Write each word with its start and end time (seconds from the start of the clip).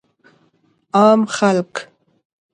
عام 0.95 1.21
خلک 1.35 1.73